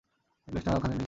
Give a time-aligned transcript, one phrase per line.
[0.47, 0.99] নেকলেসটা ওখানে নেই!